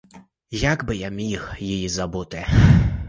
[0.51, 2.45] Якби я міг її забути!